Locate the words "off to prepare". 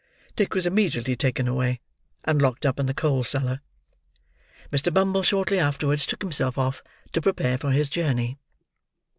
6.57-7.59